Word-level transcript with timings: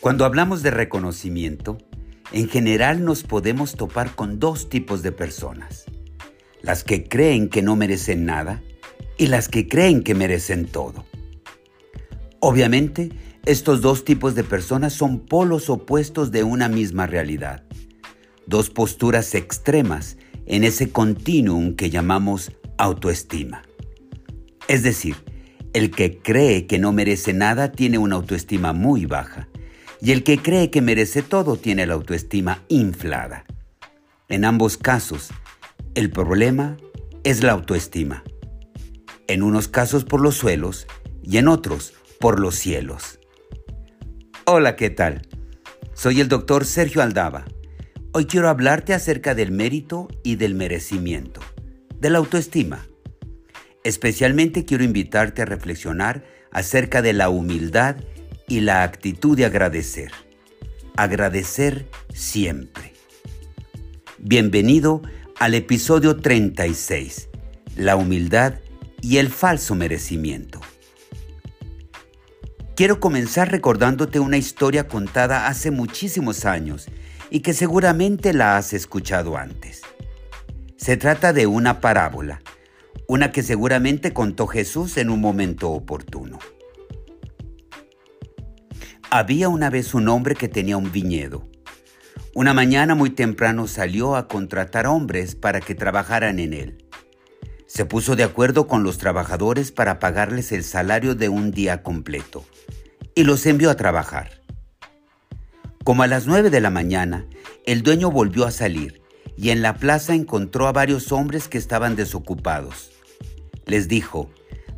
Cuando 0.00 0.24
hablamos 0.24 0.62
de 0.62 0.70
reconocimiento, 0.70 1.76
en 2.32 2.48
general 2.48 3.04
nos 3.04 3.22
podemos 3.22 3.74
topar 3.74 4.14
con 4.14 4.38
dos 4.38 4.70
tipos 4.70 5.02
de 5.02 5.12
personas. 5.12 5.84
Las 6.62 6.84
que 6.84 7.04
creen 7.04 7.50
que 7.50 7.60
no 7.60 7.76
merecen 7.76 8.24
nada 8.24 8.62
y 9.18 9.26
las 9.26 9.48
que 9.50 9.68
creen 9.68 10.02
que 10.02 10.14
merecen 10.14 10.64
todo. 10.64 11.04
Obviamente, 12.40 13.10
estos 13.44 13.82
dos 13.82 14.06
tipos 14.06 14.34
de 14.34 14.42
personas 14.42 14.94
son 14.94 15.20
polos 15.20 15.68
opuestos 15.68 16.30
de 16.30 16.44
una 16.44 16.70
misma 16.70 17.06
realidad. 17.06 17.64
Dos 18.46 18.70
posturas 18.70 19.34
extremas 19.34 20.16
en 20.46 20.64
ese 20.64 20.90
continuum 20.90 21.76
que 21.76 21.90
llamamos 21.90 22.52
autoestima. 22.78 23.64
Es 24.66 24.82
decir, 24.82 25.16
el 25.74 25.90
que 25.90 26.16
cree 26.16 26.66
que 26.66 26.78
no 26.78 26.90
merece 26.90 27.34
nada 27.34 27.70
tiene 27.70 27.98
una 27.98 28.16
autoestima 28.16 28.72
muy 28.72 29.04
baja 29.04 29.49
y 30.00 30.12
el 30.12 30.24
que 30.24 30.38
cree 30.38 30.70
que 30.70 30.80
merece 30.80 31.22
todo 31.22 31.56
tiene 31.56 31.86
la 31.86 31.94
autoestima 31.94 32.62
inflada. 32.68 33.44
En 34.28 34.44
ambos 34.44 34.76
casos, 34.76 35.30
el 35.94 36.10
problema 36.10 36.76
es 37.24 37.42
la 37.42 37.52
autoestima. 37.52 38.24
En 39.26 39.42
unos 39.42 39.68
casos 39.68 40.04
por 40.04 40.20
los 40.20 40.36
suelos 40.36 40.86
y 41.22 41.38
en 41.38 41.48
otros 41.48 41.94
por 42.18 42.40
los 42.40 42.54
cielos. 42.54 43.18
Hola, 44.44 44.76
¿qué 44.76 44.90
tal? 44.90 45.22
Soy 45.94 46.20
el 46.20 46.28
doctor 46.28 46.64
Sergio 46.64 47.02
Aldaba. 47.02 47.44
Hoy 48.12 48.26
quiero 48.26 48.48
hablarte 48.48 48.94
acerca 48.94 49.34
del 49.34 49.52
mérito 49.52 50.08
y 50.24 50.36
del 50.36 50.54
merecimiento, 50.54 51.40
de 52.00 52.10
la 52.10 52.18
autoestima 52.18 52.86
Especialmente 53.82 54.66
quiero 54.66 54.84
invitarte 54.84 55.42
a 55.42 55.46
reflexionar 55.46 56.24
acerca 56.52 57.00
de 57.00 57.14
la 57.14 57.30
humildad 57.30 57.96
y 58.50 58.60
la 58.60 58.82
actitud 58.82 59.36
de 59.36 59.46
agradecer. 59.46 60.10
Agradecer 60.96 61.88
siempre. 62.12 62.92
Bienvenido 64.18 65.02
al 65.38 65.54
episodio 65.54 66.16
36, 66.16 67.28
la 67.76 67.94
humildad 67.94 68.54
y 69.00 69.18
el 69.18 69.30
falso 69.30 69.76
merecimiento. 69.76 70.60
Quiero 72.74 72.98
comenzar 72.98 73.52
recordándote 73.52 74.18
una 74.18 74.36
historia 74.36 74.88
contada 74.88 75.46
hace 75.46 75.70
muchísimos 75.70 76.44
años 76.44 76.88
y 77.30 77.40
que 77.40 77.54
seguramente 77.54 78.32
la 78.32 78.56
has 78.56 78.72
escuchado 78.72 79.36
antes. 79.36 79.82
Se 80.76 80.96
trata 80.96 81.32
de 81.32 81.46
una 81.46 81.80
parábola 81.80 82.42
una 83.06 83.32
que 83.32 83.42
seguramente 83.42 84.12
contó 84.12 84.46
Jesús 84.46 84.96
en 84.96 85.10
un 85.10 85.20
momento 85.20 85.70
oportuno. 85.70 86.38
Había 89.10 89.48
una 89.48 89.70
vez 89.70 89.94
un 89.94 90.08
hombre 90.08 90.34
que 90.34 90.48
tenía 90.48 90.76
un 90.76 90.92
viñedo. 90.92 91.48
Una 92.34 92.54
mañana 92.54 92.94
muy 92.94 93.10
temprano 93.10 93.66
salió 93.66 94.14
a 94.16 94.28
contratar 94.28 94.86
hombres 94.86 95.34
para 95.34 95.60
que 95.60 95.74
trabajaran 95.74 96.38
en 96.38 96.52
él. 96.52 96.84
Se 97.66 97.84
puso 97.84 98.16
de 98.16 98.24
acuerdo 98.24 98.66
con 98.66 98.82
los 98.82 98.98
trabajadores 98.98 99.72
para 99.72 99.98
pagarles 99.98 100.52
el 100.52 100.64
salario 100.64 101.14
de 101.14 101.28
un 101.28 101.50
día 101.50 101.82
completo 101.82 102.44
y 103.14 103.24
los 103.24 103.44
envió 103.46 103.70
a 103.70 103.76
trabajar. 103.76 104.42
Como 105.84 106.02
a 106.02 106.06
las 106.06 106.26
nueve 106.26 106.50
de 106.50 106.60
la 106.60 106.70
mañana, 106.70 107.26
el 107.66 107.82
dueño 107.82 108.10
volvió 108.10 108.44
a 108.46 108.50
salir 108.50 109.02
y 109.36 109.50
en 109.50 109.62
la 109.62 109.74
plaza 109.76 110.14
encontró 110.14 110.66
a 110.66 110.72
varios 110.72 111.10
hombres 111.10 111.48
que 111.48 111.58
estaban 111.58 111.96
desocupados 111.96 112.90
les 113.70 113.88
dijo, 113.88 114.28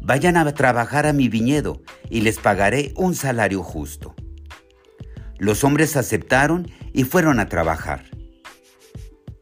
vayan 0.03 0.37
a 0.37 0.53
trabajar 0.55 1.07
a 1.07 1.13
mi 1.13 1.29
viñedo 1.29 1.83
y 2.11 2.21
les 2.21 2.39
pagaré 2.39 2.93
un 2.95 3.15
salario 3.15 3.63
justo. 3.63 4.15
Los 5.43 5.65
hombres 5.65 5.97
aceptaron 5.97 6.71
y 6.93 7.03
fueron 7.03 7.41
a 7.41 7.49
trabajar. 7.49 8.05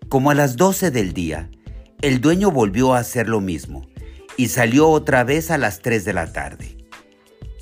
Como 0.09 0.31
a 0.31 0.35
las 0.35 0.57
doce 0.57 0.91
del 0.91 1.13
día, 1.13 1.51
el 2.01 2.23
dueño 2.23 2.51
volvió 2.51 2.95
a 2.95 3.01
hacer 3.01 3.29
lo 3.29 3.43
mismo 3.43 3.87
y 4.39 4.49
salió 4.49 4.89
otra 4.89 5.25
vez 5.25 5.51
a 5.51 5.59
las 5.59 5.81
tres 5.81 6.07
de 6.07 6.15
la 6.15 6.33
tarde. 6.33 6.79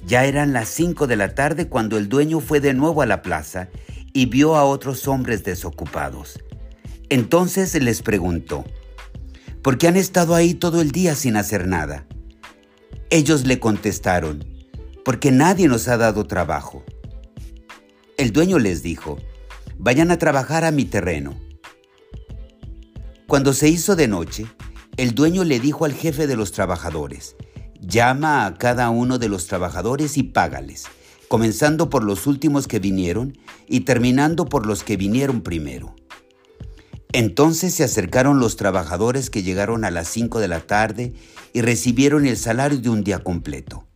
Ya 0.06 0.24
eran 0.24 0.52
las 0.52 0.68
cinco 0.68 1.08
de 1.08 1.16
la 1.16 1.34
tarde 1.34 1.66
cuando 1.66 1.98
el 1.98 2.08
dueño 2.08 2.38
fue 2.38 2.60
de 2.60 2.74
nuevo 2.74 3.02
a 3.02 3.06
la 3.06 3.22
plaza 3.22 3.70
y 4.12 4.26
vio 4.26 4.54
a 4.54 4.62
otros 4.62 5.08
hombres 5.08 5.42
desocupados. 5.42 6.38
Entonces 7.08 7.74
les 7.82 8.02
preguntó, 8.02 8.64
¿Por 9.62 9.78
qué 9.78 9.88
han 9.88 9.96
estado 9.96 10.36
ahí 10.36 10.54
todo 10.54 10.80
el 10.80 10.92
día 10.92 11.16
sin 11.16 11.34
hacer 11.34 11.66
nada? 11.66 12.06
Ellos 13.10 13.46
le 13.46 13.58
contestaron, 13.58 14.44
porque 15.04 15.32
nadie 15.32 15.66
nos 15.66 15.88
ha 15.88 15.96
dado 15.96 16.24
trabajo. 16.28 16.84
El 18.18 18.32
dueño 18.32 18.58
les 18.58 18.82
dijo, 18.82 19.16
vayan 19.78 20.10
a 20.10 20.18
trabajar 20.18 20.64
a 20.64 20.72
mi 20.72 20.84
terreno. 20.84 21.36
Cuando 23.28 23.52
se 23.52 23.68
hizo 23.68 23.94
de 23.94 24.08
noche, 24.08 24.44
el 24.96 25.14
dueño 25.14 25.44
le 25.44 25.60
dijo 25.60 25.84
al 25.84 25.94
jefe 25.94 26.26
de 26.26 26.34
los 26.34 26.50
trabajadores, 26.50 27.36
llama 27.80 28.44
a 28.44 28.54
cada 28.54 28.90
uno 28.90 29.18
de 29.18 29.28
los 29.28 29.46
trabajadores 29.46 30.16
y 30.16 30.24
págales, 30.24 30.86
comenzando 31.28 31.90
por 31.90 32.02
los 32.02 32.26
últimos 32.26 32.66
que 32.66 32.80
vinieron 32.80 33.38
y 33.68 33.82
terminando 33.82 34.46
por 34.46 34.66
los 34.66 34.82
que 34.82 34.96
vinieron 34.96 35.42
primero. 35.42 35.94
Entonces 37.12 37.72
se 37.72 37.84
acercaron 37.84 38.40
los 38.40 38.56
trabajadores 38.56 39.30
que 39.30 39.44
llegaron 39.44 39.84
a 39.84 39.92
las 39.92 40.08
5 40.08 40.40
de 40.40 40.48
la 40.48 40.58
tarde 40.58 41.12
y 41.52 41.60
recibieron 41.60 42.26
el 42.26 42.36
salario 42.36 42.78
de 42.78 42.88
un 42.88 43.04
día 43.04 43.20
completo. 43.20 43.86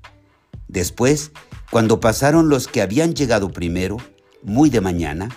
Después, 0.69 1.33
cuando 1.73 1.99
pasaron 1.99 2.49
los 2.49 2.69
que 2.69 2.83
habían 2.83 3.15
llegado 3.15 3.51
primero, 3.51 3.97
muy 4.43 4.71
de 4.71 4.81
mañana, 4.81 5.29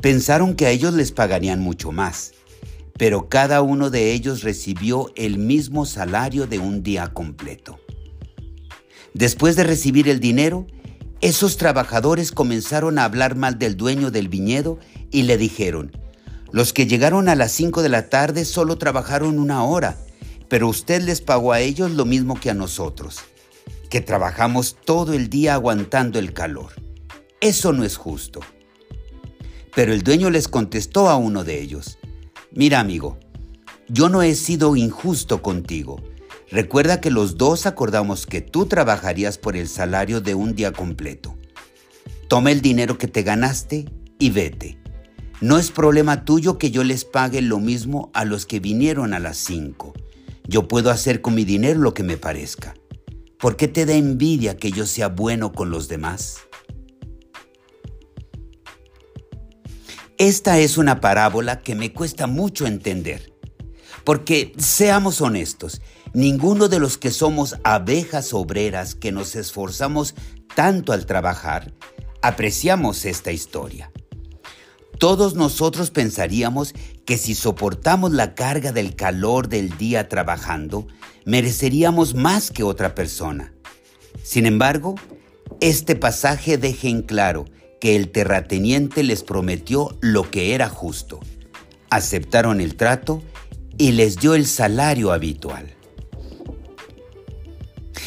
pensaron 0.00 0.54
que 0.54 0.66
a 0.66 0.70
ellos 0.70 0.94
les 0.94 1.12
pagarían 1.12 1.60
mucho 1.60 1.92
más, 1.92 2.32
pero 2.98 3.28
cada 3.28 3.62
uno 3.62 3.90
de 3.90 4.12
ellos 4.12 4.42
recibió 4.42 5.12
el 5.16 5.38
mismo 5.38 5.86
salario 5.86 6.46
de 6.46 6.58
un 6.58 6.82
día 6.82 7.08
completo. 7.08 7.78
Después 9.14 9.56
de 9.56 9.64
recibir 9.64 10.08
el 10.08 10.20
dinero, 10.20 10.66
esos 11.20 11.56
trabajadores 11.56 12.32
comenzaron 12.32 12.98
a 12.98 13.04
hablar 13.04 13.36
mal 13.36 13.58
del 13.58 13.76
dueño 13.76 14.10
del 14.10 14.28
viñedo 14.28 14.78
y 15.10 15.22
le 15.22 15.36
dijeron, 15.36 15.92
los 16.50 16.72
que 16.72 16.86
llegaron 16.86 17.28
a 17.28 17.34
las 17.34 17.52
5 17.52 17.82
de 17.82 17.88
la 17.88 18.08
tarde 18.08 18.44
solo 18.44 18.76
trabajaron 18.76 19.38
una 19.38 19.64
hora, 19.64 19.96
pero 20.48 20.68
usted 20.68 21.02
les 21.02 21.20
pagó 21.20 21.52
a 21.52 21.60
ellos 21.60 21.92
lo 21.92 22.04
mismo 22.04 22.38
que 22.38 22.50
a 22.50 22.54
nosotros, 22.54 23.20
que 23.88 24.00
trabajamos 24.00 24.76
todo 24.84 25.14
el 25.14 25.30
día 25.30 25.54
aguantando 25.54 26.18
el 26.18 26.32
calor. 26.32 26.72
Eso 27.42 27.72
no 27.72 27.82
es 27.82 27.96
justo. 27.96 28.38
Pero 29.74 29.92
el 29.92 30.04
dueño 30.04 30.30
les 30.30 30.46
contestó 30.46 31.08
a 31.08 31.16
uno 31.16 31.42
de 31.42 31.60
ellos, 31.60 31.98
mira 32.52 32.78
amigo, 32.78 33.18
yo 33.88 34.08
no 34.08 34.22
he 34.22 34.36
sido 34.36 34.76
injusto 34.76 35.42
contigo. 35.42 36.00
Recuerda 36.52 37.00
que 37.00 37.10
los 37.10 37.38
dos 37.38 37.66
acordamos 37.66 38.26
que 38.26 38.42
tú 38.42 38.66
trabajarías 38.66 39.38
por 39.38 39.56
el 39.56 39.68
salario 39.68 40.20
de 40.20 40.36
un 40.36 40.54
día 40.54 40.70
completo. 40.72 41.36
Toma 42.28 42.52
el 42.52 42.60
dinero 42.60 42.96
que 42.96 43.08
te 43.08 43.24
ganaste 43.24 43.86
y 44.20 44.30
vete. 44.30 44.78
No 45.40 45.58
es 45.58 45.72
problema 45.72 46.24
tuyo 46.24 46.58
que 46.58 46.70
yo 46.70 46.84
les 46.84 47.04
pague 47.04 47.42
lo 47.42 47.58
mismo 47.58 48.12
a 48.14 48.24
los 48.24 48.46
que 48.46 48.60
vinieron 48.60 49.14
a 49.14 49.18
las 49.18 49.36
cinco. 49.36 49.94
Yo 50.46 50.68
puedo 50.68 50.92
hacer 50.92 51.20
con 51.20 51.34
mi 51.34 51.44
dinero 51.44 51.80
lo 51.80 51.92
que 51.92 52.04
me 52.04 52.16
parezca. 52.16 52.74
¿Por 53.36 53.56
qué 53.56 53.66
te 53.66 53.84
da 53.84 53.94
envidia 53.94 54.56
que 54.56 54.70
yo 54.70 54.86
sea 54.86 55.08
bueno 55.08 55.50
con 55.50 55.70
los 55.70 55.88
demás? 55.88 56.36
Esta 60.22 60.60
es 60.60 60.78
una 60.78 61.00
parábola 61.00 61.62
que 61.62 61.74
me 61.74 61.92
cuesta 61.92 62.28
mucho 62.28 62.64
entender. 62.64 63.32
Porque, 64.04 64.52
seamos 64.56 65.20
honestos, 65.20 65.82
ninguno 66.14 66.68
de 66.68 66.78
los 66.78 66.96
que 66.96 67.10
somos 67.10 67.56
abejas 67.64 68.32
obreras 68.32 68.94
que 68.94 69.10
nos 69.10 69.34
esforzamos 69.34 70.14
tanto 70.54 70.92
al 70.92 71.06
trabajar, 71.06 71.72
apreciamos 72.22 73.04
esta 73.04 73.32
historia. 73.32 73.90
Todos 74.96 75.34
nosotros 75.34 75.90
pensaríamos 75.90 76.72
que 77.04 77.18
si 77.18 77.34
soportamos 77.34 78.12
la 78.12 78.36
carga 78.36 78.70
del 78.70 78.94
calor 78.94 79.48
del 79.48 79.76
día 79.76 80.08
trabajando, 80.08 80.86
mereceríamos 81.24 82.14
más 82.14 82.52
que 82.52 82.62
otra 82.62 82.94
persona. 82.94 83.54
Sin 84.22 84.46
embargo, 84.46 84.94
este 85.60 85.96
pasaje 85.96 86.58
deja 86.58 86.86
en 86.86 87.02
claro 87.02 87.46
que 87.82 87.96
el 87.96 88.10
terrateniente 88.10 89.02
les 89.02 89.24
prometió 89.24 89.98
lo 90.00 90.30
que 90.30 90.54
era 90.54 90.68
justo. 90.68 91.18
Aceptaron 91.90 92.60
el 92.60 92.76
trato 92.76 93.24
y 93.76 93.90
les 93.90 94.18
dio 94.18 94.36
el 94.36 94.46
salario 94.46 95.10
habitual. 95.10 95.74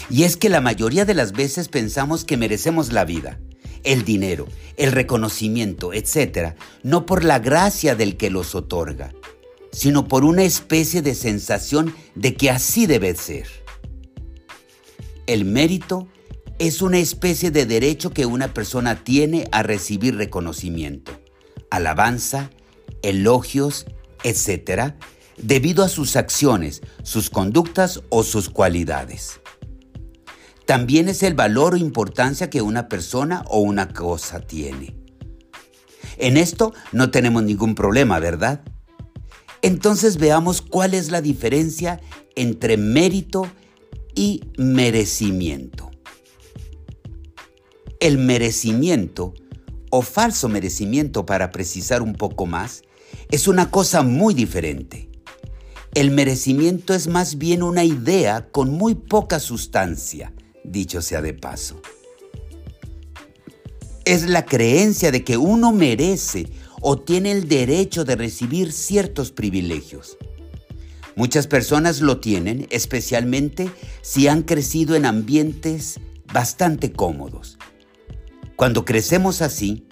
Y 0.10 0.24
es 0.24 0.38
que 0.38 0.48
la 0.48 0.62
mayoría 0.62 1.04
de 1.04 1.13
las 1.13 1.33
veces 1.33 1.68
pensamos 1.68 2.24
que 2.24 2.38
merecemos 2.38 2.94
la 2.94 3.04
vida, 3.04 3.38
el 3.83 4.06
dinero, 4.06 4.48
el 4.77 4.94
reconocimiento, 4.94 5.92
etc., 5.92 6.56
no 6.81 7.06
por 7.06 7.25
la 7.25 7.39
gracia 7.39 7.95
del 7.95 8.16
que 8.16 8.30
los 8.30 8.56
otorga, 8.56 9.12
sino 9.74 10.07
por 10.07 10.24
una 10.24 10.45
especie 10.45 11.01
de 11.01 11.16
sensación 11.16 11.94
de 12.16 12.33
que 12.36 12.50
así 12.50 12.86
debe 12.86 13.13
ser. 13.13 13.48
El 15.28 15.44
mérito 15.44 16.07
es 16.60 16.81
una 16.81 17.00
especie 17.00 17.52
de 17.52 17.66
derecho 17.66 18.12
que 18.12 18.25
una 18.25 18.54
persona 18.54 19.04
tiene 19.04 19.48
a 19.52 19.63
recibir 19.63 20.16
reconocimiento, 20.16 21.12
alabanza, 21.69 22.50
elogios, 23.02 23.86
etc., 24.24 24.94
debido 25.38 25.84
a 25.84 25.90
sus 25.90 26.16
acciones, 26.16 26.81
sus 27.04 27.30
conductas 27.30 28.02
o 28.10 28.24
sus 28.24 28.50
cualidades. 28.50 29.42
También 30.66 31.10
es 31.10 31.24
el 31.24 31.34
valor 31.34 31.74
o 31.74 31.78
importancia 31.78 32.50
que 32.50 32.62
una 32.62 32.88
persona 32.88 33.44
o 33.48 33.60
una 33.60 33.90
cosa 33.90 34.40
tiene. 34.40 34.96
En 36.18 36.38
esto 36.38 36.74
no 36.94 37.12
tenemos 37.12 37.44
ningún 37.44 37.75
problema, 37.75 38.19
¿verdad? 38.19 38.63
Entonces 39.62 40.18
veamos 40.18 40.62
cuál 40.62 40.94
es 40.94 41.12
la 41.12 41.22
diferencia 41.22 42.00
entre 42.36 42.78
mérito 42.78 43.48
y 44.16 44.42
merecimiento. 44.57 45.92
El 48.06 48.19
merecimiento, 48.19 49.34
o 49.90 50.04
falso 50.04 50.48
merecimiento 50.48 51.25
para 51.25 51.50
precisar 51.50 52.04
un 52.04 52.13
poco 52.13 52.46
más, 52.46 52.84
es 53.31 53.48
una 53.48 53.72
cosa 53.72 54.04
muy 54.04 54.36
diferente. 54.36 55.10
El 55.96 56.12
merecimiento 56.12 56.94
es 56.94 57.07
más 57.07 57.40
bien 57.40 57.63
una 57.63 57.84
idea 57.84 58.48
con 58.52 58.69
muy 58.69 58.94
poca 58.94 59.40
sustancia, 59.40 60.34
dicho 60.63 61.02
sea 61.02 61.24
de 61.24 61.34
paso. 61.34 61.81
Es 64.06 64.30
la 64.30 64.46
creencia 64.46 65.10
de 65.10 65.24
que 65.24 65.38
uno 65.38 65.72
merece 65.72 66.46
o 66.81 67.00
tiene 67.00 67.31
el 67.31 67.48
derecho 67.48 68.06
de 68.06 68.16
recibir 68.16 68.72
ciertos 68.72 69.31
privilegios. 69.31 70.19
Muchas 71.16 71.48
personas 71.48 72.02
lo 72.02 72.19
tienen, 72.19 72.68
especialmente 72.69 73.68
si 74.04 74.28
han 74.28 74.44
crecido 74.44 74.94
en 74.94 75.07
ambientes 75.07 76.00
bastante 76.31 76.92
cómodos. 76.92 77.57
Cuando 78.56 78.86
crecemos 78.86 79.42
así, 79.42 79.86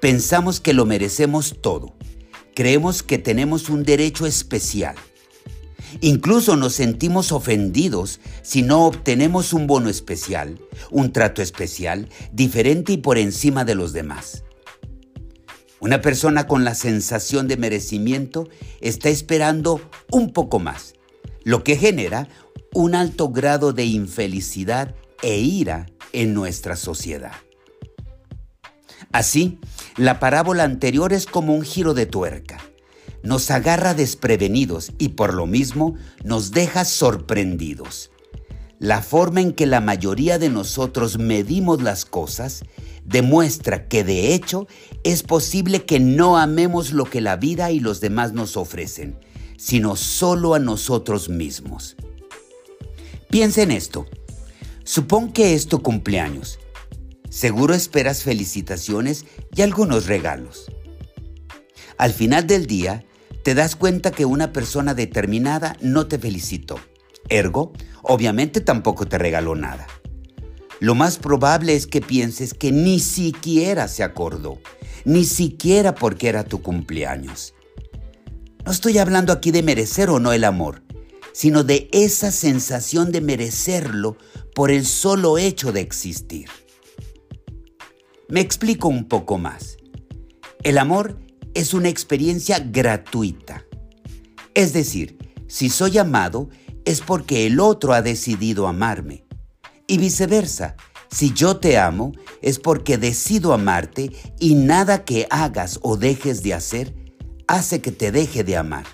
pensamos 0.00 0.60
que 0.60 0.72
lo 0.72 0.86
merecemos 0.86 1.58
todo. 1.60 1.94
Creemos 2.54 3.04
que 3.04 3.18
tenemos 3.18 3.68
un 3.68 3.84
derecho 3.84 4.26
especial. 4.26 4.96
Incluso 6.00 6.56
nos 6.56 6.74
sentimos 6.74 7.30
ofendidos 7.30 8.18
si 8.42 8.62
no 8.62 8.86
obtenemos 8.86 9.52
un 9.52 9.68
bono 9.68 9.88
especial, 9.88 10.58
un 10.90 11.12
trato 11.12 11.42
especial, 11.42 12.08
diferente 12.32 12.92
y 12.94 12.96
por 12.96 13.18
encima 13.18 13.64
de 13.64 13.76
los 13.76 13.92
demás. 13.92 14.42
Una 15.78 16.00
persona 16.00 16.46
con 16.46 16.64
la 16.64 16.74
sensación 16.74 17.46
de 17.46 17.56
merecimiento 17.56 18.48
está 18.80 19.10
esperando 19.10 19.80
un 20.10 20.32
poco 20.32 20.58
más, 20.58 20.94
lo 21.44 21.62
que 21.62 21.76
genera 21.76 22.28
un 22.74 22.94
alto 22.94 23.28
grado 23.30 23.72
de 23.72 23.84
infelicidad 23.84 24.94
e 25.22 25.38
ira 25.38 25.86
en 26.12 26.34
nuestra 26.34 26.74
sociedad. 26.76 27.34
Así, 29.10 29.58
la 29.96 30.20
parábola 30.20 30.64
anterior 30.64 31.12
es 31.12 31.26
como 31.26 31.54
un 31.54 31.62
giro 31.62 31.94
de 31.94 32.06
tuerca. 32.06 32.58
Nos 33.22 33.50
agarra 33.50 33.94
desprevenidos 33.94 34.92
y 34.98 35.10
por 35.10 35.34
lo 35.34 35.46
mismo 35.46 35.94
nos 36.24 36.50
deja 36.50 36.84
sorprendidos. 36.84 38.10
La 38.78 39.00
forma 39.00 39.40
en 39.40 39.52
que 39.52 39.66
la 39.66 39.80
mayoría 39.80 40.38
de 40.38 40.48
nosotros 40.48 41.18
medimos 41.18 41.82
las 41.82 42.04
cosas 42.04 42.64
demuestra 43.04 43.86
que 43.86 44.02
de 44.02 44.34
hecho 44.34 44.66
es 45.04 45.22
posible 45.22 45.84
que 45.84 46.00
no 46.00 46.36
amemos 46.36 46.92
lo 46.92 47.04
que 47.04 47.20
la 47.20 47.36
vida 47.36 47.70
y 47.70 47.80
los 47.80 48.00
demás 48.00 48.32
nos 48.32 48.56
ofrecen, 48.56 49.18
sino 49.56 49.94
solo 49.94 50.54
a 50.54 50.58
nosotros 50.58 51.28
mismos. 51.28 51.96
Piensa 53.30 53.62
en 53.62 53.70
esto. 53.70 54.06
Supón 54.84 55.32
que 55.32 55.54
es 55.54 55.68
tu 55.68 55.80
cumpleaños 55.80 56.58
Seguro 57.32 57.72
esperas 57.72 58.24
felicitaciones 58.24 59.24
y 59.56 59.62
algunos 59.62 60.04
regalos. 60.04 60.70
Al 61.96 62.12
final 62.12 62.46
del 62.46 62.66
día, 62.66 63.06
te 63.42 63.54
das 63.54 63.74
cuenta 63.74 64.10
que 64.10 64.26
una 64.26 64.52
persona 64.52 64.92
determinada 64.92 65.74
no 65.80 66.06
te 66.06 66.18
felicitó. 66.18 66.78
Ergo, 67.30 67.72
obviamente 68.02 68.60
tampoco 68.60 69.06
te 69.06 69.16
regaló 69.16 69.54
nada. 69.54 69.86
Lo 70.78 70.94
más 70.94 71.16
probable 71.16 71.74
es 71.74 71.86
que 71.86 72.02
pienses 72.02 72.52
que 72.52 72.70
ni 72.70 73.00
siquiera 73.00 73.88
se 73.88 74.02
acordó, 74.02 74.60
ni 75.06 75.24
siquiera 75.24 75.94
porque 75.94 76.28
era 76.28 76.44
tu 76.44 76.60
cumpleaños. 76.60 77.54
No 78.66 78.72
estoy 78.72 78.98
hablando 78.98 79.32
aquí 79.32 79.52
de 79.52 79.62
merecer 79.62 80.10
o 80.10 80.20
no 80.20 80.34
el 80.34 80.44
amor, 80.44 80.82
sino 81.32 81.64
de 81.64 81.88
esa 81.92 82.30
sensación 82.30 83.10
de 83.10 83.22
merecerlo 83.22 84.18
por 84.54 84.70
el 84.70 84.84
solo 84.84 85.38
hecho 85.38 85.72
de 85.72 85.80
existir. 85.80 86.50
Me 88.32 88.40
explico 88.40 88.88
un 88.88 89.04
poco 89.04 89.36
más. 89.36 89.76
El 90.62 90.78
amor 90.78 91.20
es 91.52 91.74
una 91.74 91.90
experiencia 91.90 92.60
gratuita. 92.60 93.66
Es 94.54 94.72
decir, 94.72 95.18
si 95.48 95.68
soy 95.68 95.98
amado 95.98 96.48
es 96.86 97.02
porque 97.02 97.46
el 97.46 97.60
otro 97.60 97.92
ha 97.92 98.00
decidido 98.00 98.68
amarme. 98.68 99.26
Y 99.86 99.98
viceversa, 99.98 100.76
si 101.10 101.34
yo 101.34 101.58
te 101.58 101.76
amo 101.76 102.12
es 102.40 102.58
porque 102.58 102.96
decido 102.96 103.52
amarte 103.52 104.10
y 104.40 104.54
nada 104.54 105.04
que 105.04 105.26
hagas 105.28 105.78
o 105.82 105.98
dejes 105.98 106.42
de 106.42 106.54
hacer 106.54 106.94
hace 107.48 107.82
que 107.82 107.92
te 107.92 108.12
deje 108.12 108.44
de 108.44 108.56
amar. 108.56 108.86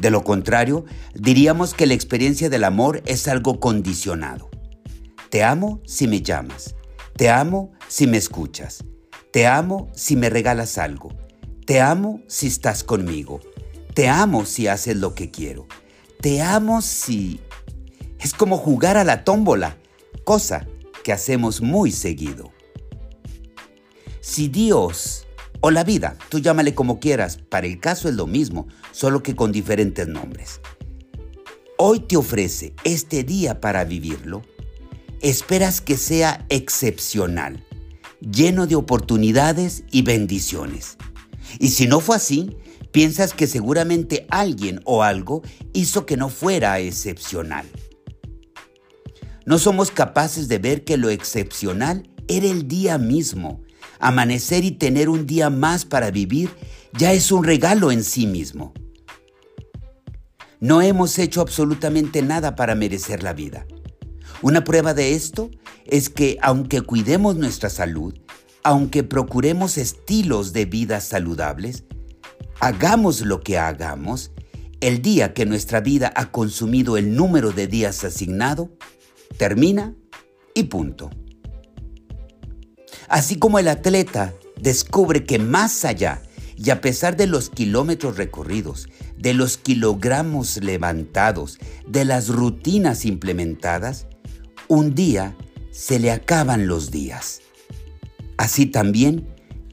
De 0.00 0.10
lo 0.10 0.24
contrario, 0.24 0.86
diríamos 1.12 1.74
que 1.74 1.84
la 1.84 1.92
experiencia 1.92 2.48
del 2.48 2.64
amor 2.64 3.02
es 3.04 3.28
algo 3.28 3.60
condicionado. 3.60 4.48
Te 5.28 5.44
amo 5.44 5.82
si 5.84 6.08
me 6.08 6.22
llamas. 6.22 6.74
Te 7.18 7.30
amo 7.30 7.72
si 7.88 8.06
me 8.06 8.16
escuchas. 8.16 8.84
Te 9.32 9.48
amo 9.48 9.90
si 9.92 10.14
me 10.14 10.30
regalas 10.30 10.78
algo. 10.78 11.08
Te 11.66 11.80
amo 11.80 12.22
si 12.28 12.46
estás 12.46 12.84
conmigo. 12.84 13.40
Te 13.92 14.06
amo 14.06 14.44
si 14.44 14.68
haces 14.68 14.96
lo 14.96 15.16
que 15.16 15.32
quiero. 15.32 15.66
Te 16.20 16.42
amo 16.42 16.80
si... 16.80 17.40
Es 18.20 18.34
como 18.34 18.56
jugar 18.56 18.96
a 18.96 19.02
la 19.02 19.24
tómbola, 19.24 19.78
cosa 20.22 20.68
que 21.02 21.12
hacemos 21.12 21.60
muy 21.60 21.90
seguido. 21.90 22.52
Si 24.20 24.46
Dios 24.46 25.26
o 25.58 25.72
la 25.72 25.82
vida, 25.82 26.16
tú 26.28 26.38
llámale 26.38 26.72
como 26.72 27.00
quieras, 27.00 27.36
para 27.36 27.66
el 27.66 27.80
caso 27.80 28.08
es 28.08 28.14
lo 28.14 28.28
mismo, 28.28 28.68
solo 28.92 29.24
que 29.24 29.34
con 29.34 29.50
diferentes 29.50 30.06
nombres. 30.06 30.60
Hoy 31.78 31.98
te 31.98 32.16
ofrece 32.16 32.74
este 32.84 33.24
día 33.24 33.60
para 33.60 33.82
vivirlo, 33.82 34.42
esperas 35.22 35.80
que 35.80 35.96
sea 35.96 36.44
excepcional, 36.48 37.64
lleno 38.20 38.66
de 38.66 38.76
oportunidades 38.76 39.84
y 39.90 40.02
bendiciones. 40.02 40.96
Y 41.58 41.68
si 41.68 41.86
no 41.86 42.00
fue 42.00 42.16
así, 42.16 42.56
piensas 42.92 43.32
que 43.32 43.46
seguramente 43.46 44.26
alguien 44.30 44.80
o 44.84 45.02
algo 45.02 45.42
hizo 45.72 46.06
que 46.06 46.16
no 46.16 46.28
fuera 46.28 46.78
excepcional. 46.80 47.66
No 49.46 49.58
somos 49.58 49.90
capaces 49.90 50.48
de 50.48 50.58
ver 50.58 50.84
que 50.84 50.96
lo 50.96 51.08
excepcional 51.08 52.08
era 52.28 52.46
el 52.46 52.68
día 52.68 52.98
mismo. 52.98 53.62
Amanecer 53.98 54.64
y 54.64 54.72
tener 54.72 55.08
un 55.08 55.26
día 55.26 55.48
más 55.50 55.84
para 55.84 56.10
vivir 56.10 56.50
ya 56.92 57.12
es 57.12 57.32
un 57.32 57.44
regalo 57.44 57.90
en 57.90 58.04
sí 58.04 58.26
mismo. 58.26 58.74
No 60.60 60.82
hemos 60.82 61.18
hecho 61.18 61.40
absolutamente 61.40 62.20
nada 62.20 62.56
para 62.56 62.74
merecer 62.74 63.22
la 63.22 63.32
vida. 63.32 63.66
Una 64.40 64.62
prueba 64.62 64.94
de 64.94 65.14
esto 65.14 65.50
es 65.84 66.10
que 66.10 66.38
aunque 66.42 66.82
cuidemos 66.82 67.36
nuestra 67.36 67.70
salud, 67.70 68.14
aunque 68.62 69.02
procuremos 69.02 69.78
estilos 69.78 70.52
de 70.52 70.64
vida 70.64 71.00
saludables, 71.00 71.84
hagamos 72.60 73.22
lo 73.22 73.40
que 73.40 73.58
hagamos, 73.58 74.30
el 74.80 75.02
día 75.02 75.34
que 75.34 75.44
nuestra 75.44 75.80
vida 75.80 76.12
ha 76.14 76.30
consumido 76.30 76.96
el 76.96 77.16
número 77.16 77.50
de 77.50 77.66
días 77.66 78.04
asignado, 78.04 78.70
termina 79.38 79.96
y 80.54 80.64
punto. 80.64 81.10
Así 83.08 83.38
como 83.38 83.58
el 83.58 83.66
atleta 83.66 84.34
descubre 84.60 85.24
que 85.24 85.40
más 85.40 85.84
allá 85.84 86.22
y 86.56 86.70
a 86.70 86.80
pesar 86.80 87.16
de 87.16 87.26
los 87.26 87.50
kilómetros 87.50 88.16
recorridos, 88.16 88.88
de 89.16 89.34
los 89.34 89.56
kilogramos 89.56 90.58
levantados, 90.58 91.58
de 91.86 92.04
las 92.04 92.28
rutinas 92.28 93.04
implementadas, 93.04 94.06
un 94.68 94.94
día 94.94 95.34
se 95.70 95.98
le 95.98 96.10
acaban 96.10 96.66
los 96.66 96.90
días. 96.90 97.40
Así 98.36 98.66
también 98.66 99.26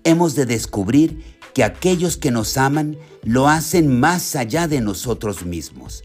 hemos 0.04 0.36
de 0.36 0.46
descubrir 0.46 1.24
que 1.54 1.64
aquellos 1.64 2.18
que 2.18 2.32
nos 2.32 2.58
aman 2.58 2.98
lo 3.24 3.48
hacen 3.48 4.00
más 4.00 4.36
allá 4.36 4.68
de 4.68 4.82
nosotros 4.82 5.46
mismos. 5.46 6.04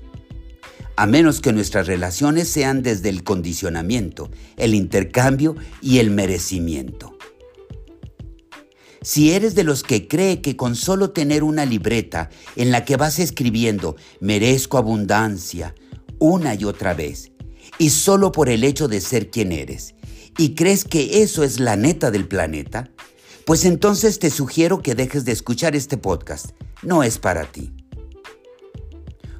A 0.96 1.06
menos 1.06 1.40
que 1.40 1.52
nuestras 1.52 1.86
relaciones 1.86 2.48
sean 2.48 2.82
desde 2.82 3.08
el 3.08 3.24
condicionamiento, 3.24 4.30
el 4.56 4.74
intercambio 4.74 5.56
y 5.80 5.98
el 5.98 6.10
merecimiento. 6.10 7.16
Si 9.02 9.32
eres 9.32 9.54
de 9.54 9.64
los 9.64 9.82
que 9.82 10.08
cree 10.08 10.42
que 10.42 10.56
con 10.56 10.76
solo 10.76 11.10
tener 11.10 11.42
una 11.42 11.64
libreta 11.64 12.28
en 12.54 12.70
la 12.70 12.84
que 12.84 12.96
vas 12.96 13.18
escribiendo 13.18 13.96
merezco 14.20 14.76
abundancia 14.76 15.74
una 16.18 16.54
y 16.54 16.64
otra 16.64 16.92
vez 16.92 17.29
y 17.80 17.88
solo 17.88 18.30
por 18.30 18.50
el 18.50 18.62
hecho 18.62 18.88
de 18.88 19.00
ser 19.00 19.30
quien 19.30 19.52
eres, 19.52 19.94
y 20.36 20.54
crees 20.54 20.84
que 20.84 21.22
eso 21.22 21.42
es 21.42 21.58
la 21.58 21.76
neta 21.76 22.10
del 22.10 22.28
planeta, 22.28 22.90
pues 23.46 23.64
entonces 23.64 24.18
te 24.18 24.28
sugiero 24.28 24.82
que 24.82 24.94
dejes 24.94 25.24
de 25.24 25.32
escuchar 25.32 25.74
este 25.74 25.96
podcast. 25.96 26.50
No 26.82 27.02
es 27.02 27.16
para 27.16 27.46
ti. 27.46 27.72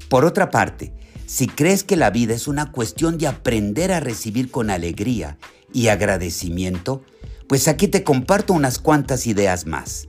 Por 0.08 0.24
otra 0.24 0.50
parte, 0.50 0.94
si 1.26 1.48
crees 1.48 1.84
que 1.84 1.96
la 1.96 2.08
vida 2.08 2.32
es 2.32 2.48
una 2.48 2.72
cuestión 2.72 3.18
de 3.18 3.26
aprender 3.26 3.92
a 3.92 4.00
recibir 4.00 4.50
con 4.50 4.70
alegría 4.70 5.36
y 5.74 5.88
agradecimiento, 5.88 7.04
pues 7.46 7.68
aquí 7.68 7.88
te 7.88 8.04
comparto 8.04 8.54
unas 8.54 8.78
cuantas 8.78 9.26
ideas 9.26 9.66
más. 9.66 10.08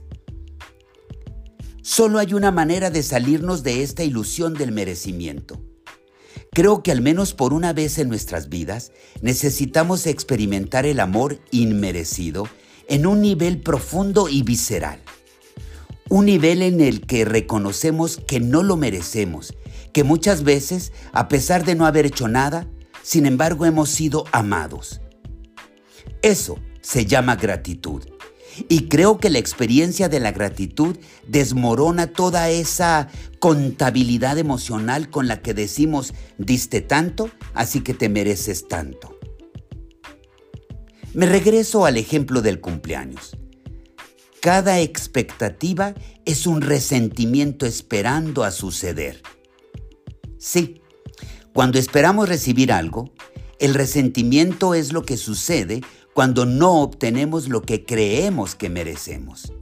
Solo 1.82 2.18
hay 2.18 2.32
una 2.32 2.50
manera 2.50 2.88
de 2.88 3.02
salirnos 3.02 3.62
de 3.62 3.82
esta 3.82 4.04
ilusión 4.04 4.54
del 4.54 4.72
merecimiento. 4.72 5.60
Creo 6.54 6.82
que 6.82 6.92
al 6.92 7.00
menos 7.00 7.32
por 7.32 7.54
una 7.54 7.72
vez 7.72 7.96
en 7.96 8.10
nuestras 8.10 8.50
vidas 8.50 8.92
necesitamos 9.22 10.06
experimentar 10.06 10.84
el 10.84 11.00
amor 11.00 11.38
inmerecido 11.50 12.46
en 12.88 13.06
un 13.06 13.22
nivel 13.22 13.62
profundo 13.62 14.28
y 14.28 14.42
visceral. 14.42 15.00
Un 16.10 16.26
nivel 16.26 16.60
en 16.60 16.82
el 16.82 17.06
que 17.06 17.24
reconocemos 17.24 18.18
que 18.26 18.38
no 18.38 18.62
lo 18.62 18.76
merecemos, 18.76 19.54
que 19.94 20.04
muchas 20.04 20.44
veces, 20.44 20.92
a 21.12 21.26
pesar 21.28 21.64
de 21.64 21.74
no 21.74 21.86
haber 21.86 22.04
hecho 22.04 22.28
nada, 22.28 22.66
sin 23.02 23.24
embargo 23.24 23.64
hemos 23.64 23.88
sido 23.88 24.24
amados. 24.30 25.00
Eso 26.20 26.58
se 26.82 27.06
llama 27.06 27.36
gratitud. 27.36 28.11
Y 28.68 28.88
creo 28.88 29.18
que 29.18 29.30
la 29.30 29.38
experiencia 29.38 30.08
de 30.08 30.20
la 30.20 30.32
gratitud 30.32 30.96
desmorona 31.26 32.08
toda 32.08 32.50
esa 32.50 33.08
contabilidad 33.38 34.38
emocional 34.38 35.10
con 35.10 35.28
la 35.28 35.42
que 35.42 35.54
decimos, 35.54 36.14
diste 36.38 36.80
tanto, 36.80 37.30
así 37.54 37.80
que 37.80 37.94
te 37.94 38.08
mereces 38.08 38.68
tanto. 38.68 39.18
Me 41.14 41.26
regreso 41.26 41.84
al 41.84 41.96
ejemplo 41.96 42.40
del 42.40 42.60
cumpleaños. 42.60 43.36
Cada 44.40 44.80
expectativa 44.80 45.94
es 46.24 46.46
un 46.46 46.62
resentimiento 46.62 47.66
esperando 47.66 48.44
a 48.44 48.50
suceder. 48.50 49.22
Sí, 50.38 50.80
cuando 51.52 51.78
esperamos 51.78 52.28
recibir 52.28 52.72
algo, 52.72 53.12
el 53.60 53.74
resentimiento 53.74 54.74
es 54.74 54.92
lo 54.92 55.04
que 55.04 55.16
sucede 55.16 55.82
cuando 56.14 56.44
no 56.44 56.82
obtenemos 56.82 57.48
lo 57.48 57.62
que 57.62 57.84
creemos 57.84 58.54
que 58.54 58.68
merecemos. 58.68 59.52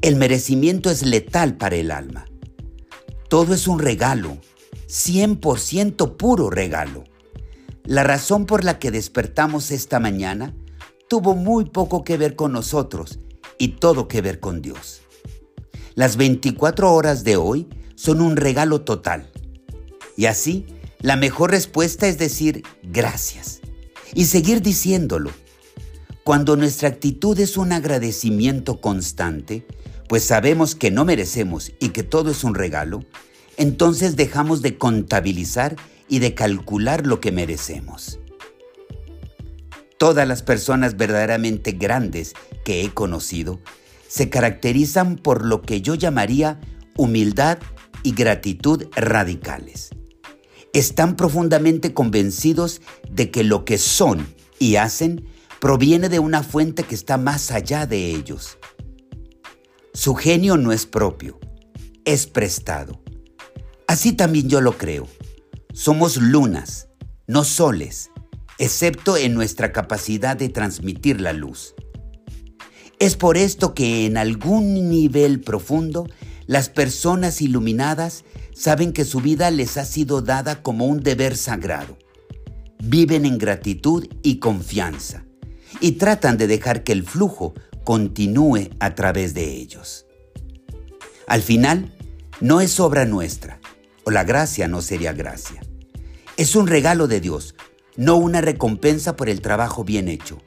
El 0.00 0.16
merecimiento 0.16 0.90
es 0.90 1.02
letal 1.02 1.56
para 1.56 1.76
el 1.76 1.90
alma. 1.90 2.26
Todo 3.28 3.54
es 3.54 3.66
un 3.66 3.78
regalo, 3.78 4.36
100% 4.88 6.16
puro 6.16 6.50
regalo. 6.50 7.04
La 7.84 8.04
razón 8.04 8.46
por 8.46 8.64
la 8.64 8.78
que 8.78 8.90
despertamos 8.90 9.70
esta 9.70 10.00
mañana 10.00 10.54
tuvo 11.08 11.34
muy 11.34 11.64
poco 11.64 12.04
que 12.04 12.16
ver 12.16 12.36
con 12.36 12.52
nosotros 12.52 13.18
y 13.58 13.68
todo 13.68 14.08
que 14.08 14.20
ver 14.20 14.38
con 14.38 14.60
Dios. 14.60 15.02
Las 15.94 16.16
24 16.16 16.92
horas 16.92 17.24
de 17.24 17.36
hoy 17.36 17.68
son 17.94 18.20
un 18.20 18.36
regalo 18.36 18.82
total. 18.82 19.30
Y 20.16 20.26
así, 20.26 20.66
la 21.00 21.16
mejor 21.16 21.50
respuesta 21.50 22.06
es 22.06 22.18
decir 22.18 22.62
gracias 22.82 23.61
y 24.14 24.26
seguir 24.26 24.62
diciéndolo. 24.62 25.30
Cuando 26.24 26.56
nuestra 26.56 26.88
actitud 26.88 27.38
es 27.40 27.56
un 27.56 27.72
agradecimiento 27.72 28.80
constante, 28.80 29.66
pues 30.08 30.24
sabemos 30.24 30.74
que 30.74 30.90
no 30.90 31.04
merecemos 31.04 31.72
y 31.80 31.88
que 31.88 32.02
todo 32.02 32.30
es 32.30 32.44
un 32.44 32.54
regalo, 32.54 33.04
entonces 33.56 34.14
dejamos 34.14 34.62
de 34.62 34.78
contabilizar 34.78 35.76
y 36.08 36.20
de 36.20 36.34
calcular 36.34 37.06
lo 37.06 37.20
que 37.20 37.32
merecemos. 37.32 38.20
Todas 39.98 40.26
las 40.26 40.42
personas 40.42 40.96
verdaderamente 40.96 41.72
grandes 41.72 42.34
que 42.64 42.82
he 42.82 42.90
conocido 42.90 43.60
se 44.08 44.28
caracterizan 44.28 45.16
por 45.16 45.44
lo 45.44 45.62
que 45.62 45.80
yo 45.80 45.94
llamaría 45.94 46.60
humildad 46.96 47.58
y 48.02 48.12
gratitud 48.12 48.86
radicales 48.94 49.90
están 50.72 51.16
profundamente 51.16 51.92
convencidos 51.92 52.80
de 53.10 53.30
que 53.30 53.44
lo 53.44 53.64
que 53.64 53.78
son 53.78 54.26
y 54.58 54.76
hacen 54.76 55.26
proviene 55.60 56.08
de 56.08 56.18
una 56.18 56.42
fuente 56.42 56.82
que 56.84 56.94
está 56.94 57.18
más 57.18 57.50
allá 57.50 57.86
de 57.86 58.10
ellos. 58.10 58.58
Su 59.92 60.14
genio 60.14 60.56
no 60.56 60.72
es 60.72 60.86
propio, 60.86 61.38
es 62.04 62.26
prestado. 62.26 63.02
Así 63.86 64.12
también 64.12 64.48
yo 64.48 64.60
lo 64.60 64.78
creo. 64.78 65.06
Somos 65.74 66.16
lunas, 66.16 66.88
no 67.26 67.44
soles, 67.44 68.10
excepto 68.58 69.16
en 69.16 69.34
nuestra 69.34 69.72
capacidad 69.72 70.36
de 70.36 70.48
transmitir 70.48 71.20
la 71.20 71.32
luz. 71.32 71.74
Es 72.98 73.16
por 73.16 73.36
esto 73.36 73.74
que 73.74 74.06
en 74.06 74.16
algún 74.16 74.88
nivel 74.88 75.40
profundo 75.40 76.06
las 76.46 76.68
personas 76.68 77.40
iluminadas 77.40 78.24
saben 78.54 78.92
que 78.92 79.04
su 79.04 79.20
vida 79.20 79.50
les 79.50 79.76
ha 79.76 79.84
sido 79.84 80.22
dada 80.22 80.62
como 80.62 80.86
un 80.86 81.02
deber 81.02 81.36
sagrado. 81.36 81.98
Viven 82.82 83.24
en 83.24 83.38
gratitud 83.38 84.08
y 84.22 84.38
confianza 84.38 85.24
y 85.80 85.92
tratan 85.92 86.36
de 86.36 86.46
dejar 86.46 86.82
que 86.82 86.92
el 86.92 87.04
flujo 87.04 87.54
continúe 87.84 88.70
a 88.80 88.94
través 88.94 89.34
de 89.34 89.44
ellos. 89.56 90.06
Al 91.26 91.42
final, 91.42 91.92
no 92.40 92.60
es 92.60 92.78
obra 92.80 93.04
nuestra, 93.04 93.60
o 94.04 94.10
la 94.10 94.24
gracia 94.24 94.68
no 94.68 94.82
sería 94.82 95.12
gracia. 95.12 95.62
Es 96.36 96.56
un 96.56 96.66
regalo 96.66 97.06
de 97.06 97.20
Dios, 97.20 97.54
no 97.96 98.16
una 98.16 98.40
recompensa 98.40 99.16
por 99.16 99.28
el 99.28 99.40
trabajo 99.40 99.84
bien 99.84 100.08
hecho. 100.08 100.38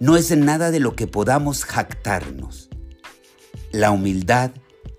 No 0.00 0.16
es 0.16 0.30
en 0.30 0.44
nada 0.44 0.70
de 0.70 0.80
lo 0.80 0.94
que 0.96 1.06
podamos 1.06 1.64
jactarnos. 1.64 2.68
La 3.70 3.90
humildad, 3.90 4.50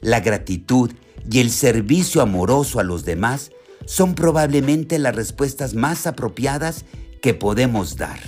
la 0.03 0.19
gratitud 0.19 0.91
y 1.31 1.39
el 1.39 1.49
servicio 1.49 2.21
amoroso 2.21 2.79
a 2.79 2.83
los 2.83 3.05
demás 3.05 3.51
son 3.85 4.15
probablemente 4.15 4.99
las 4.99 5.15
respuestas 5.15 5.73
más 5.73 6.05
apropiadas 6.05 6.85
que 7.21 7.33
podemos 7.33 7.95
dar. 7.95 8.19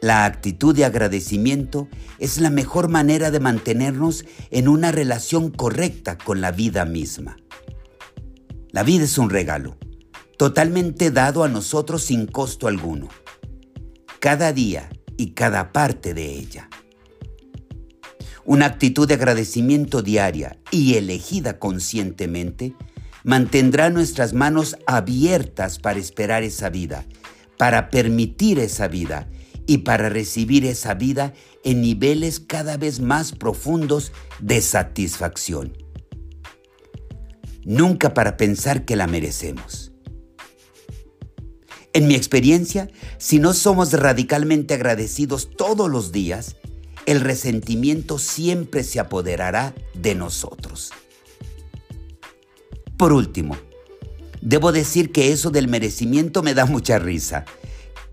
La 0.00 0.24
actitud 0.24 0.74
de 0.74 0.84
agradecimiento 0.84 1.88
es 2.18 2.38
la 2.38 2.50
mejor 2.50 2.88
manera 2.88 3.30
de 3.30 3.40
mantenernos 3.40 4.24
en 4.50 4.68
una 4.68 4.92
relación 4.92 5.50
correcta 5.50 6.16
con 6.16 6.40
la 6.40 6.52
vida 6.52 6.84
misma. 6.84 7.36
La 8.70 8.82
vida 8.82 9.04
es 9.04 9.18
un 9.18 9.30
regalo, 9.30 9.76
totalmente 10.38 11.10
dado 11.10 11.44
a 11.44 11.48
nosotros 11.48 12.02
sin 12.04 12.26
costo 12.26 12.68
alguno, 12.68 13.08
cada 14.20 14.52
día 14.52 14.90
y 15.16 15.32
cada 15.32 15.72
parte 15.72 16.14
de 16.14 16.30
ella. 16.30 16.68
Una 18.46 18.66
actitud 18.66 19.08
de 19.08 19.14
agradecimiento 19.14 20.02
diaria 20.02 20.56
y 20.70 20.94
elegida 20.94 21.58
conscientemente 21.58 22.74
mantendrá 23.24 23.90
nuestras 23.90 24.34
manos 24.34 24.76
abiertas 24.86 25.80
para 25.80 25.98
esperar 25.98 26.44
esa 26.44 26.70
vida, 26.70 27.04
para 27.58 27.90
permitir 27.90 28.60
esa 28.60 28.86
vida 28.86 29.28
y 29.66 29.78
para 29.78 30.08
recibir 30.08 30.64
esa 30.64 30.94
vida 30.94 31.34
en 31.64 31.80
niveles 31.80 32.38
cada 32.38 32.76
vez 32.76 33.00
más 33.00 33.32
profundos 33.32 34.12
de 34.38 34.60
satisfacción. 34.60 35.76
Nunca 37.64 38.14
para 38.14 38.36
pensar 38.36 38.84
que 38.84 38.94
la 38.94 39.08
merecemos. 39.08 39.90
En 41.92 42.06
mi 42.06 42.14
experiencia, 42.14 42.88
si 43.18 43.40
no 43.40 43.54
somos 43.54 43.92
radicalmente 43.92 44.74
agradecidos 44.74 45.50
todos 45.56 45.90
los 45.90 46.12
días, 46.12 46.54
el 47.06 47.20
resentimiento 47.20 48.18
siempre 48.18 48.82
se 48.84 49.00
apoderará 49.00 49.74
de 49.94 50.14
nosotros. 50.14 50.92
Por 52.96 53.12
último, 53.12 53.56
debo 54.40 54.72
decir 54.72 55.12
que 55.12 55.32
eso 55.32 55.50
del 55.50 55.68
merecimiento 55.68 56.42
me 56.42 56.54
da 56.54 56.66
mucha 56.66 56.98
risa. 56.98 57.44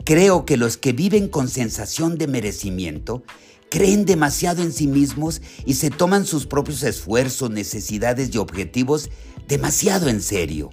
Creo 0.06 0.46
que 0.46 0.58
los 0.58 0.78
que 0.78 0.94
viven 0.94 1.28
con 1.28 1.48
sensación 1.48 2.18
de 2.18 2.28
merecimiento 2.28 3.24
creen 3.70 4.06
demasiado 4.06 4.62
en 4.62 4.72
sí 4.72 4.88
mismos 4.88 5.42
y 5.66 5.74
se 5.76 5.90
toman 5.90 6.26
sus 6.26 6.46
propios 6.46 6.84
esfuerzos, 6.84 7.50
necesidades 7.50 8.30
y 8.34 8.38
objetivos 8.38 9.10
demasiado 9.48 10.10
en 10.10 10.22
serio. 10.22 10.70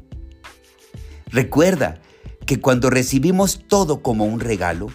Recuerda 1.29 2.03
que 2.45 2.61
cuando 2.61 2.91
recibimos 2.91 3.61
todo 3.69 4.03
como 4.03 4.27
un 4.27 4.41
regalo, 4.41 4.89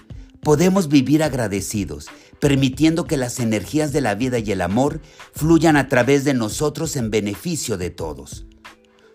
podemos 0.45 0.89
vivir 0.89 1.23
agradecidos 1.23 2.05
permitiendo 2.39 3.05
que 3.05 3.17
las 3.17 3.39
energías 3.39 3.91
de 3.91 4.01
la 4.01 4.13
vida 4.13 4.37
y 4.37 4.51
el 4.51 4.61
amor 4.61 5.01
fluyan 5.33 5.75
a 5.75 5.87
través 5.87 6.23
de 6.23 6.35
nosotros 6.35 6.95
en 6.97 7.09
beneficio 7.09 7.79
de 7.79 7.89
todos. 7.89 8.45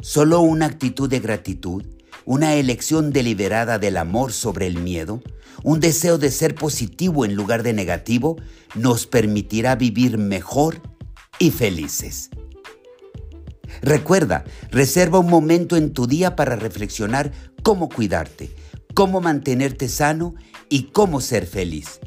Solo 0.01 0.41
una 0.41 0.67
actitud 0.67 1.09
de 1.09 1.21
gratitud, 1.21 1.85
una 2.25 2.55
elección 2.55 3.13
deliberada 3.13 3.79
del 3.79 3.97
amor 3.97 4.33
sobre 4.33 4.67
el 4.67 4.79
miedo, 4.81 5.23
un 5.63 5.79
deseo 5.79 6.19
de 6.19 6.33
ser 6.33 6.57
positivo 6.57 7.25
en 7.25 7.37
lugar 7.37 7.63
de 7.63 7.75
negativo, 7.75 8.37
nos 8.75 9.07
permitirá 9.07 9.77
vivir 9.77 10.19
mejor 10.19 10.83
y 11.39 11.53
felices. 11.53 12.31
Recuerda, 13.83 14.45
reserva 14.73 15.21
un 15.21 15.31
momento 15.31 15.77
en 15.77 15.93
tu 15.93 16.09
día 16.09 16.35
para 16.35 16.57
reflexionar 16.57 17.31
cómo 17.63 17.89
cuidarte, 17.89 18.51
cómo 19.01 19.23
mantenerte 19.23 19.89
sano 19.89 20.35
y 20.69 20.91
cómo 20.93 21.23
ser 21.23 21.47
feliz. 21.47 22.01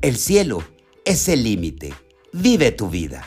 El 0.00 0.16
cielo 0.16 0.64
es 1.04 1.28
el 1.28 1.44
límite. 1.44 1.94
Vive 2.32 2.72
tu 2.72 2.90
vida. 2.90 3.24